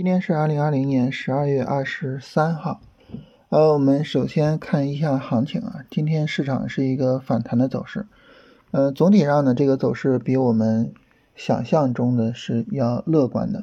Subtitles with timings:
[0.00, 2.80] 今天是二零二零年十二月二十三号，
[3.50, 8.06] 呃，我们首先看一下行情啊，今天市场是一个反弹的走势，
[8.70, 10.94] 呃，总体上呢，这个走势比我们
[11.36, 13.60] 想象中的是要乐观的。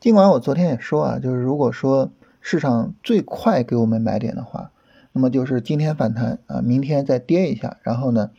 [0.00, 2.10] 尽管我昨天也说啊，就是如果说
[2.40, 4.70] 市场最快给我们买点的话，
[5.12, 8.30] 那么就是今天反弹啊，明天再跌一下，然后呢，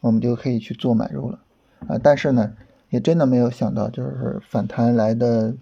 [0.00, 1.38] 我们就可以去做买入了
[1.86, 2.54] 啊，但是呢，
[2.90, 5.54] 也真的没有想到，就是反弹来的。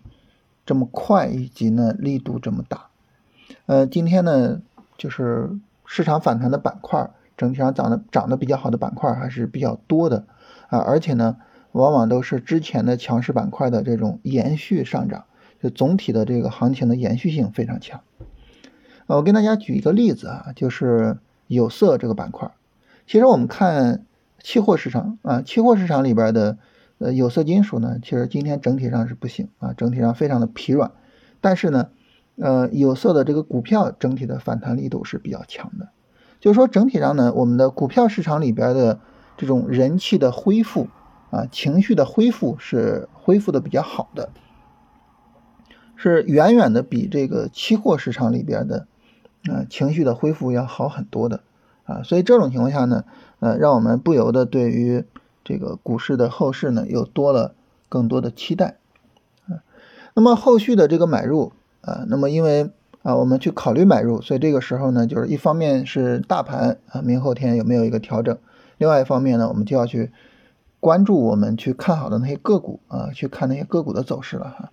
[0.66, 2.86] 这么快，以及呢力度这么大，
[3.66, 4.62] 呃，今天呢
[4.96, 5.50] 就是
[5.84, 10.24] 市场反弹的板块，整体上涨的涨得比较好的板块还是比较多的
[10.68, 11.36] 啊，而且呢
[11.72, 15.24] 往往都是之前的强势板块的这种延续上涨，
[15.62, 18.00] 就总体的这个行情的延续性非常强。
[19.06, 22.50] 呃，我跟大家举一个例子啊，就是有色这个板块，
[23.06, 24.06] 其实我们看
[24.40, 26.56] 期货市场啊，期货市场里边的。
[26.98, 30.92] 呃，有色金属呢，其实今天整体上是不行啊，整体上非常的疲软。
[31.40, 31.88] 但是呢，
[32.36, 35.88] 呃，有色的这个股票整体的反弹力度是比较强的。
[36.38, 39.00] 就是说，整体上呢，我们的股票市场里边的
[39.36, 40.88] 这种人气的恢复
[41.30, 44.30] 啊，情绪的恢复是恢复的比较好的，
[45.96, 48.86] 是远远的比这个期货市场里边的
[49.50, 51.40] 啊情绪的恢复要好很多的
[51.82, 52.02] 啊。
[52.04, 53.04] 所以这种情况下呢，
[53.40, 55.04] 呃，让我们不由得对于。
[55.44, 57.54] 这个股市的后市呢，又多了
[57.90, 58.78] 更多的期待
[59.46, 59.60] 啊。
[60.14, 62.70] 那么后续的这个买入啊，那么因为
[63.02, 68.36] 啊，我们去考虑买入，所以这个时候呢，就是一方面是大盘啊，明后天有没有一个调整；
[68.78, 70.10] 另外一方面呢，我们就要去
[70.80, 74.72] 关注我们去看好的那些个股啊，去看那些个股的走势了哈。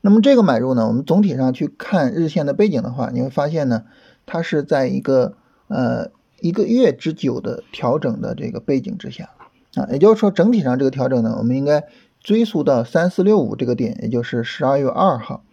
[0.00, 3.84] 那么这个买入呢，我们总体上去看日线的背景的话，你会发现呢，
[4.24, 5.34] 它是在一个
[5.68, 6.10] 呃。
[6.40, 9.30] 一个月之久的调整的这个背景之下
[9.74, 11.84] 啊，也就是说整体上这个调整呢，我们应该
[12.20, 15.44] 追溯到三四六五这个点，也就是十二月二号。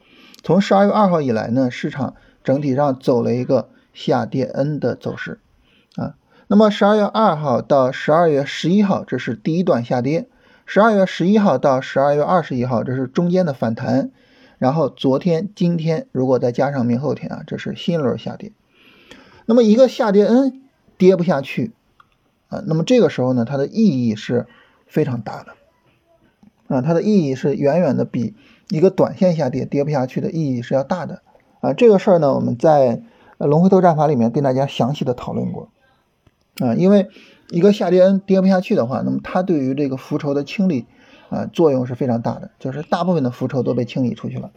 [0.42, 5.40] 从十二月二号以来呢，市场整体上走了一个下跌 N 的走势
[5.96, 6.16] 啊。
[6.48, 10.28] 那么十二月二号到十二月十一号，这是第一段下跌；
[10.66, 14.12] 十二月十一号到十二月二十一号，这是中间的反弹。
[14.58, 18.52] 然后昨天、今天如果再加上明后天啊，这是新一轮下跌。
[19.46, 20.62] 那么一个下跌 N。
[20.98, 21.72] 跌不下去
[22.50, 24.48] 啊，那么这个时候呢，它的意义是
[24.88, 25.54] 非常大的
[26.76, 28.34] 啊，它的意义是远远的比
[28.70, 31.22] 一个短线下跌跌不下去的意义是要大的
[31.62, 31.74] 啊。
[31.74, 33.02] 这个事儿呢，我们在
[33.38, 35.70] 龙回头战法里面跟大家详细的讨论过
[36.60, 37.08] 啊，因为
[37.50, 40.86] 一个下跌跌不下去的话，那么它对于这个浮筹的清理
[41.30, 44.52] 啊作用是非常大的，就是大部分的浮筹都被清理出去了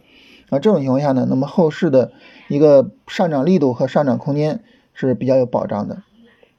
[0.49, 0.59] 啊。
[0.59, 2.11] 这种情况下呢，那么后市的
[2.47, 4.63] 一个上涨力度和上涨空间
[4.93, 6.03] 是比较有保障的。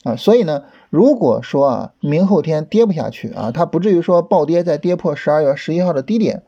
[0.02, 6.42] 啊，所以呢，如果说啊，明后天跌不下去啊，它不至于说暴跌再跌破十二月十一号的低点。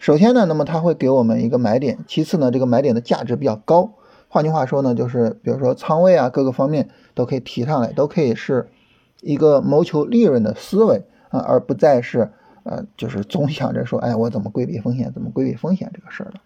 [0.00, 3.92] 首先呢，那么它会给我们一个买点；其次呢，这个买点的价值比较高。
[4.28, 8.68] 换句话说呢，就是比如说仓位啊，各个方面都可以提上来，都可以是
[9.20, 12.30] 一个谋求利润的思维啊，而不再是
[12.62, 16.40] 呃，就是总想着说，哎，我怎么规避风险，怎么规避风险这个事儿了。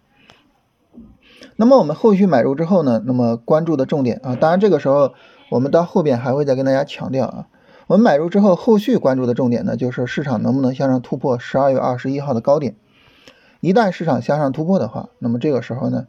[1.55, 5.13] 那么我们后续买入之后呢，那么关注的重点啊，当然这个时候。
[5.49, 7.47] 我们到后边还会再跟大家强调啊，
[7.87, 12.75] 我们买入之后，后续关注的重点呢，就是市场能不能向上突破十二月二十一号的高点。
[13.61, 16.07] 一旦市场向上突破的话，那么这个时候呢，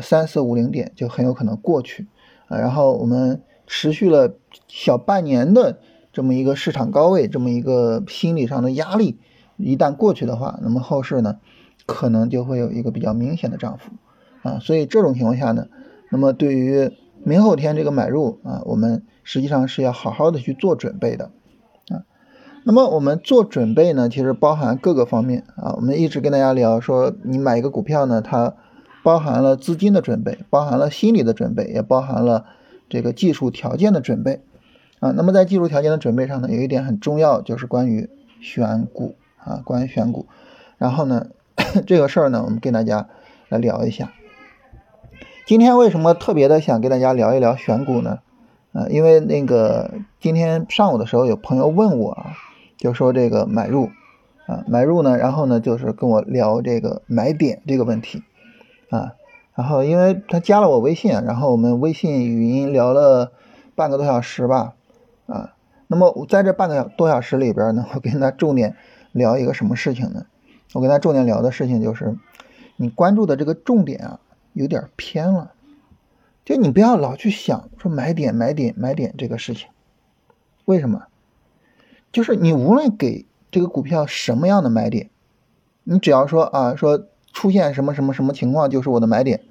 [0.00, 2.06] 三四五零点就很有可能过去
[2.48, 2.58] 啊。
[2.58, 4.34] 然后我们持续了
[4.68, 5.78] 小半年的
[6.12, 9.18] 这么一个市场高位，这么一个心理上的压力，
[9.56, 11.38] 一旦过去的话，那么后市呢，
[11.84, 13.90] 可能就会有一个比较明显的涨幅
[14.48, 14.58] 啊。
[14.60, 15.66] 所以这种情况下呢，
[16.10, 16.90] 那么对于
[17.24, 21.30] 明后天这个买入啊，我们实际上是要好好的去做准备的
[21.88, 22.04] 啊。
[22.64, 25.74] 那么我们做准备呢，其实包含各个方面啊。
[25.76, 28.54] 我们一直跟大家聊说，你买一个股票呢，它
[29.02, 32.44] 包含了资金的准备，包含了心理的准备，也包含了
[32.88, 34.42] 这个技术条件的准备
[35.00, 35.10] 啊。
[35.12, 38.08] 那么在技术条件的准备上呢，有一点很重要，就是关于
[38.40, 40.26] 选股啊，关于选股。
[40.78, 41.28] 然后呢，
[41.86, 43.08] 这个事儿呢，我们跟大家
[43.48, 44.12] 来聊一下。
[45.46, 48.18] 今天为什么特别的想跟大家聊一聊选股呢？
[48.72, 52.32] 啊，因为那个今天上午的时候有朋友问我啊，
[52.76, 53.90] 就说这个买入
[54.48, 58.24] 啊，买入呢，然后呢就是跟我聊这个买点这个问题
[58.90, 59.12] 啊，
[59.54, 63.30] 然后因为他加了我微信，然后我们微信语音聊了
[63.76, 64.74] 半个多小时吧，
[65.26, 65.52] 啊，
[65.86, 68.74] 那么在这半个多小时里边呢， 我跟他重点
[69.12, 70.26] 聊一个什么事情呢？
[70.72, 72.16] 我跟他重点聊的事情就是
[72.74, 74.18] 你关注的这个重点啊。
[74.56, 75.52] 有点偏了，
[76.42, 79.68] 就你不要老去想说买点买点买点这个事情，
[80.64, 81.02] 为什么？
[82.10, 85.10] 就是你无论给这个股票什么样的买点，
[85.84, 89.42] 你只要说啊说出现什么什么什么情况就是我的买点。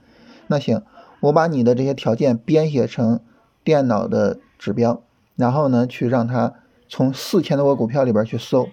[0.48, 0.82] 那行，
[1.20, 3.20] 我把你的这些条件编写成
[3.64, 5.04] 电脑的指标，
[5.36, 6.56] 然后呢，去让它
[6.90, 8.70] 从四千多个股票里边去搜，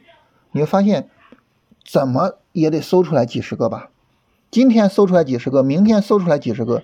[0.53, 1.11] 你会发现，
[1.85, 3.91] 怎么也得搜出来几十个吧？
[4.53, 6.83] 今天搜出来几十个，明天搜出来几十个，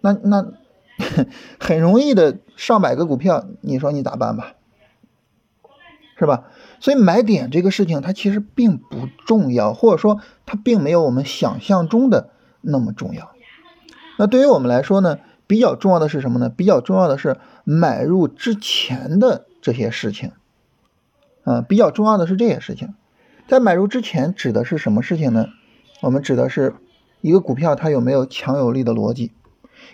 [0.00, 0.52] 那那
[1.58, 4.54] 很容易的上百个股票，你说你咋办吧？
[6.16, 6.44] 是吧？
[6.78, 12.30] 所以买点这个事情，它其实并不重要，或者说它并没有我们想象中的
[12.60, 13.32] 那么重要。
[14.16, 15.18] 那对于我们来说呢，
[15.48, 16.48] 比较重要的是什么呢？
[16.48, 20.30] 比较重要的是买入之前的这些事情，
[21.42, 22.94] 啊，比较重要的是这些事情。
[23.48, 25.48] 在买入之前指的是什么事情呢？
[26.00, 26.74] 我们指的是
[27.24, 29.32] 一个股票它有没有强有力的逻辑，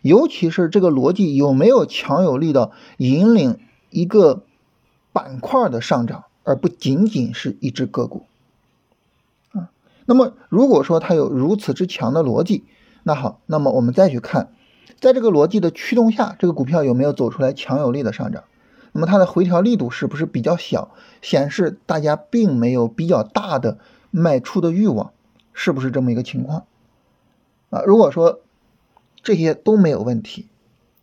[0.03, 4.43] 尤其是这个逻辑有没有强有力的引领一个
[5.13, 8.25] 板块的上涨，而不仅仅是一只个股，
[9.53, 9.71] 啊。
[10.07, 12.65] 那么如果说它有如此之强的逻辑，
[13.05, 14.53] 那好，那么我们再去看，
[14.99, 18.43] 在这个逻辑的驱动下，这个股票有没有走出来强有力的上涨？
[18.91, 20.91] 那么它的回调力度是不是比较小，
[21.23, 23.79] 显示大家并没有比较大的
[24.11, 25.13] 卖出的欲望，
[25.53, 26.65] 是不是这么一个情况？
[27.71, 28.41] 啊，如果说
[29.23, 30.49] 这些都没有问题，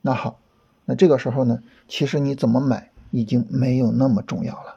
[0.02, 0.40] 那好，
[0.86, 4.76] 那这个时候呢，其实你怎么买已经没有那么重要了。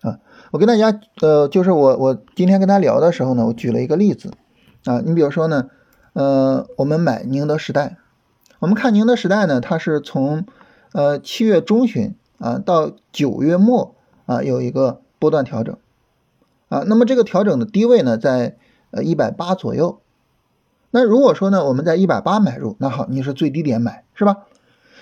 [0.00, 0.18] 啊，
[0.50, 4.32] 我跟大家，呃，就是我我今天跟他聊的时候呢，我举了一个例子。
[4.84, 5.70] 啊，你比如说呢，
[6.14, 7.98] 呃，我们买宁德时代，
[8.58, 10.46] 我们看宁德时代呢，它是从
[10.92, 13.94] 呃七月中旬啊到九月末
[14.26, 15.76] 啊有一个波段调整
[16.68, 18.56] 啊，那么这个调整的低位呢在
[18.92, 19.98] 呃一百八左右。
[20.92, 24.44] 那如果说呢我们在一百八买入，那好，你是最低点买是吧？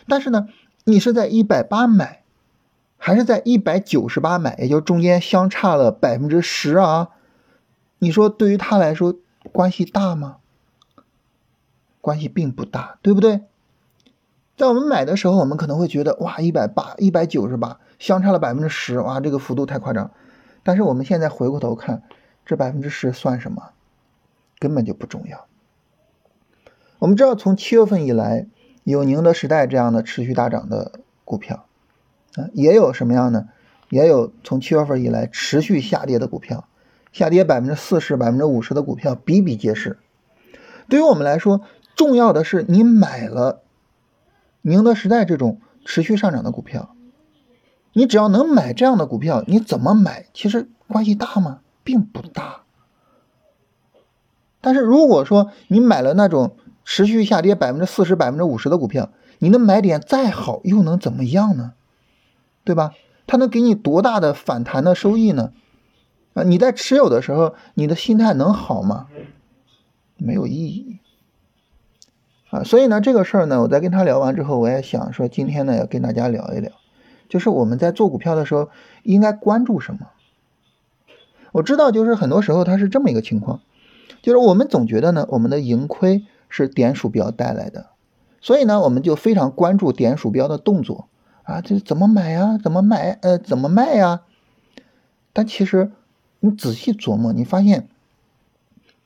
[0.08, 0.48] 但是呢，
[0.84, 2.22] 你是在一百八买，
[2.96, 7.10] 还是在一百九十八买，也就中间相差了百分之十啊？
[7.98, 9.14] 你说对于他来说？
[9.52, 10.36] 关系大吗？
[12.02, 13.40] 关系并不大，对不对？
[14.54, 20.10] 在我们买的时候，我们可能会觉得哇，一百八、一百九十八，相差了百分之十，哇，这个幅度太夸张。
[20.62, 22.02] 但是我们现在回过头看，
[22.44, 23.70] 这百分之十算什么？
[24.58, 25.46] 根本就不重要。
[27.00, 28.46] 我们知道，从七月份以来，
[28.84, 31.66] 有宁德时代这样的持续大涨的股票，
[32.36, 33.48] 啊，也有什么样呢？
[33.88, 36.68] 也有从七月份以来持续下跌的股票。
[37.10, 39.98] 下跌百分之四十、百分之五十的股票比比皆是。
[40.88, 41.62] 对于我们来说，
[41.96, 43.62] 重要的是你买了
[44.60, 46.94] 宁德时代这种持续上涨的股票，
[47.94, 51.60] 你只要能买这样的股票，你怎么买其实关系大吗？
[51.82, 52.60] 并不大。
[54.60, 56.56] 但是如果说你买了那种
[56.92, 61.74] 持续下跌百分之四十、百分之五十的股票，你的买点再好又能怎么样呢？
[62.64, 62.90] 对吧？
[63.28, 65.52] 它能给你多大的反弹的收益呢？
[66.34, 69.06] 啊，你在持有的时候，你的心态能好吗？
[70.16, 70.98] 没有意义。
[72.50, 76.72] 啊，所以呢，这个事儿呢，我在跟他聊完之后，我也想说，今天呢，要跟大家聊一聊，
[77.28, 78.68] 就是我们在做股票的时候
[79.04, 80.08] 应该关注什么。
[81.52, 83.60] 我知道，就是很多时候它是这么一个情况，
[84.22, 87.86] 就是我们总觉得呢，我们的盈亏是点鼠标带来的，
[88.42, 91.08] 所以呢，我们就非常关注点鼠标的动作
[91.44, 92.58] 啊，这怎么买呀？
[92.62, 93.18] 怎么买？
[93.22, 94.20] 呃，怎么卖呀？
[95.32, 95.92] 但其实。
[96.42, 97.86] 你仔细琢磨，你发现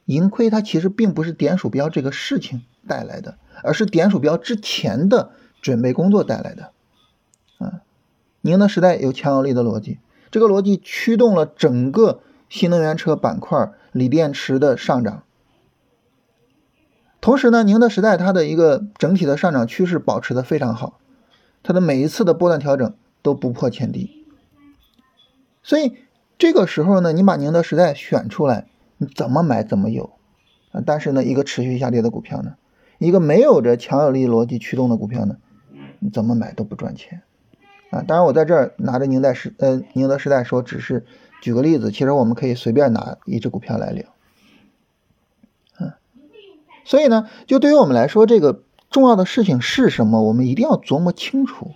[0.04, 6.70] 盈亏它其实并不是点鼠标这个事情带来的，而是点鼠标之前的准备工作带来的。
[7.58, 7.82] 啊，
[8.40, 9.98] 宁德时代有强有力的逻辑，
[10.30, 15.24] 这个逻辑驱动了整个新能源车板块锂电池的上涨。
[17.24, 21.00] 同时呢，宁德时代它的一个整体的上涨趋势保持的非常好，
[21.62, 24.26] 它的每一次的波段调整都不破前低，
[25.62, 25.96] 所以。
[26.36, 28.66] 这个时候呢，你把宁德时代选出来，
[28.98, 30.10] 你怎么买怎么有
[30.72, 30.82] 啊。
[30.84, 32.56] 但是呢，一个持续下跌的股票呢，
[32.98, 35.36] 一个没有着强有力逻辑驱动的股票呢，
[36.00, 37.22] 你怎么买都不赚钱
[37.90, 38.02] 啊。
[38.06, 41.06] 当然，我在这儿拿着宁代时呃宁德时代说，只是
[41.40, 44.04] 举个例子，其实我们可以随便拿一只股票来聊，
[46.84, 50.22] 所以呢，就对于我们来说，这个重要的事情是什么？
[50.22, 51.72] 我们一定要琢磨清楚。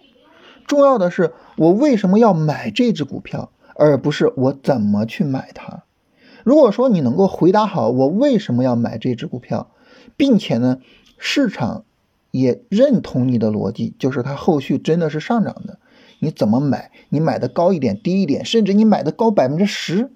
[0.67, 3.51] 重要的是，我为什么要买这只股票？
[3.75, 5.85] 而不是我怎么去买它。
[6.43, 9.71] 如果说你能够回答好我为什么要买这只股票，
[10.17, 10.79] 并且呢，
[11.17, 11.85] 市场
[12.33, 15.79] 也认同你的逻辑，就是它后续真的是上涨的，
[16.19, 16.91] 你怎么买？
[17.09, 20.11] 你买的高一点、低一点，甚至你买的高百分之十，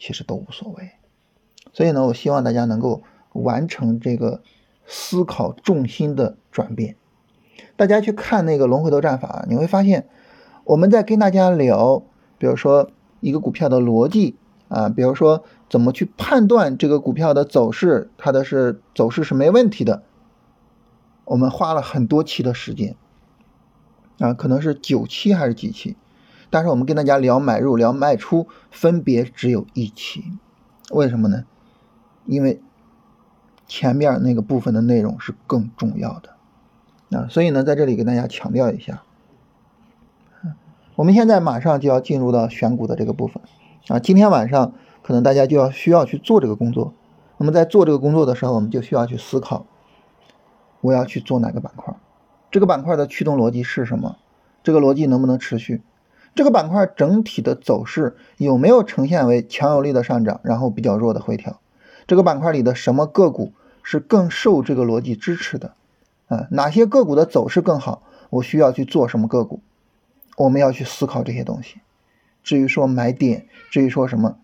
[0.00, 0.90] 其实都无所谓。
[1.72, 3.04] 所以呢，我希望大家能够
[3.36, 4.42] 完成这个
[4.86, 6.96] 思考重心的转变。
[7.76, 10.08] 大家去看那个龙回头战法，你会发现
[10.64, 12.02] 我们在跟大家聊，
[12.38, 12.90] 比如说。
[13.20, 14.36] 一个股票的逻辑
[14.68, 20.02] 啊，比如说怎么去判断这个股票的走势，它的是走势是没问题的，
[21.24, 22.94] 我们花了很多期的时间，
[24.18, 25.96] 啊，可能是九期还是几期，
[26.50, 30.22] 但是我们跟大家聊买入、聊卖出，分别只有一期，
[30.90, 31.46] 为什么呢？
[32.26, 32.60] 因为
[33.66, 39.02] 前面那个部分的内容是更重要的，啊，所以呢，在这里给大家强调一下，
[40.94, 43.42] 我们现在马上就要进入到选股的这个部分。
[43.88, 46.94] 啊，今天晚上可能大家就要需要去做这个工作。
[47.38, 49.66] 那么在做这个工作的时候，我们就需要去思考，
[50.80, 51.94] 我要去做哪个板块？
[52.50, 54.16] 这个板块的驱动逻辑是什么？
[54.62, 55.82] 这个逻辑能不能持续？
[56.34, 61.60] 这个板块整体的走势有没有呈现为强有力的上涨，然后比较弱的回调？
[62.06, 65.74] 这个板块里的什么个股是更受这个逻辑支持的？
[66.28, 68.02] 啊，哪些个股的走势更好？
[68.30, 69.60] 我需要去做什么个股？
[70.36, 71.80] 我们要去思考这些东西。
[72.42, 74.38] 至于说买点，至于说什么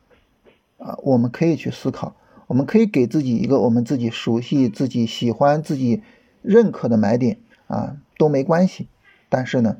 [0.78, 2.14] 啊，我们可以去思考，
[2.46, 6.02] 我们可以给自己一个我们自己熟悉、自己喜欢、自己
[6.40, 8.88] 认可的买点啊，都没关系。
[9.28, 9.76] 但是呢，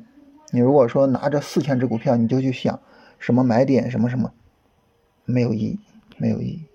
[0.51, 2.79] 你如果说拿着四千只股票，你就去想
[3.19, 4.31] 什么买点什么什么，
[5.25, 5.79] 没有意义，
[6.17, 6.65] 没有意义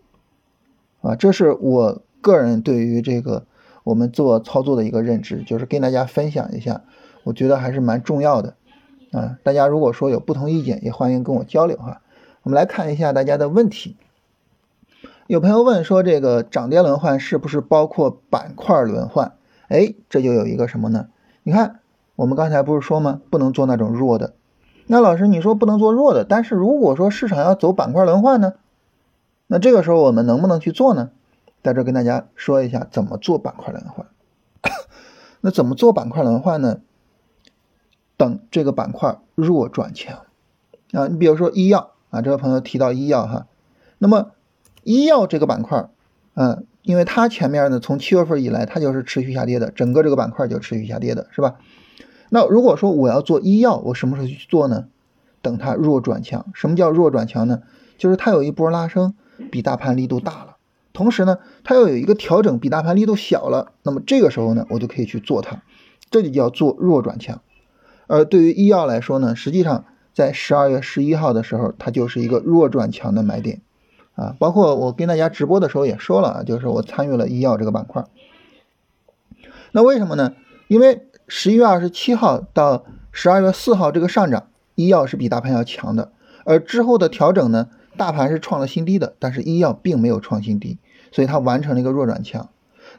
[1.01, 1.17] 啊。
[1.17, 3.45] 这是我个人对于这个
[3.85, 6.83] 我们做操作的一个认知，就是跟大家分享一下，
[7.25, 8.55] 我觉得还是蛮重要的。
[9.13, 12.03] 啊，大家如果说有不同意见，也欢迎跟我交流哈。
[12.43, 13.97] 我们来看一下大家的问题。
[15.27, 19.33] 有朋友问说，这个涨跌轮换是不是包括板块轮换？
[19.69, 21.09] 哎，这就有一个什么呢？
[21.43, 21.81] 你看，
[22.17, 23.21] 我们刚才不是说吗？
[23.31, 24.35] 不能做那种弱的。
[24.87, 28.55] 那老师你说不能做弱的，但是如果说市场要走板块轮换呢？
[29.49, 31.11] 那这个时候我们能不能去做呢？
[31.63, 34.07] 在这跟大家说一下怎么做板块轮换。
[35.43, 36.81] 那怎么做板块轮换呢？
[38.17, 40.23] 等这个板块弱转强
[40.93, 43.47] 啊，你比如说医药啊，这位朋友提到医药哈，
[43.99, 44.33] 那么
[44.83, 45.89] 医药这个板块，
[46.35, 51.57] 嗯，因为它前面呢从七月份以来它就是持续下跌的，整个这个板块就持续下跌的是吧？
[52.31, 54.89] 那如果说我要做医药，我什么时候去做呢？
[55.41, 56.47] 等它弱转强。
[56.53, 57.63] 什么叫弱转强呢？
[57.97, 59.15] 就是它有一波拉升
[59.49, 60.57] 比大盘力度大了，
[60.93, 65.63] 同时呢它又有一个调整比大盘力度小了，那么这个时候呢我就可以去做它，
[66.11, 67.41] 这就叫做弱转强。
[68.07, 73.61] 而对于医药来说呢，实际上在十二月十一号的时候，它就是一个弱转强的买点，
[74.15, 78.05] 啊，包括我跟大家直播的时候也说了啊，就是我参与了医药这个板块。
[79.73, 80.33] 那为什么呢？
[80.69, 86.11] 因为十一月二十七号到十二月四号这个上涨，医药是比大盘要强的，
[86.45, 90.79] 而之后的调整呢，大盘是创了新低的，但是医药并没有创新低，
[91.13, 92.49] 所以它完成了一个弱转强。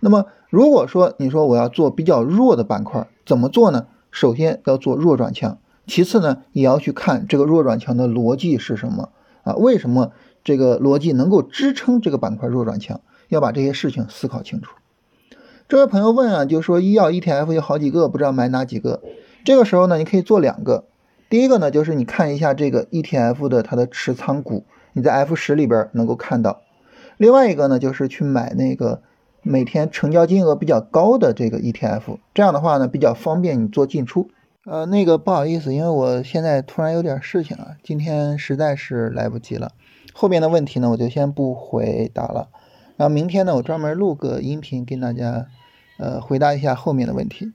[0.01, 3.88] 那么如果说你说我要做比较弱的板块，怎么做呢？
[4.12, 9.10] 首先要做弱转强，其次呢，也要去看这个弱转强的逻辑是什么
[9.44, 9.56] 啊？
[9.56, 10.12] 为什么
[10.44, 13.01] 这个逻辑能够支撑这个板块弱转强？
[13.29, 14.75] 要把这些事情思考清楚。
[15.68, 19.01] 这位朋友问啊，就说医药 ETF 有好几个，不知道买哪几个？
[19.46, 20.86] 这个时候呢，你可以做两个。
[21.29, 26.62] 第一个呢，就是你看一下这个 ETF 的它的持仓股，你在 F 十里边能够看到。
[27.17, 29.01] 另外一个呢，就是去买那个。
[29.41, 34.29] 每天成交金额比较高的这个 ETF，这样的话呢比较方便你做进出。
[34.65, 39.72] 呃，那个不好意思，因为我现在突然有点事情啊，今天实在是来不及了。
[40.12, 42.50] 后边的问题呢我就先不回答了，
[42.98, 45.48] 然后明天呢我专门录个音频跟大家
[45.98, 47.53] 呃回答一下后面的问题。